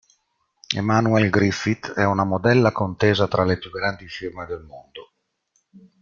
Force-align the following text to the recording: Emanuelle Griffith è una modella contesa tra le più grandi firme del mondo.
Emanuelle 0.73 1.29
Griffith 1.29 1.91
è 1.93 2.03
una 2.07 2.23
modella 2.23 2.71
contesa 2.71 3.27
tra 3.27 3.43
le 3.43 3.59
più 3.59 3.69
grandi 3.69 4.07
firme 4.07 4.47
del 4.47 4.61
mondo. 4.63 5.13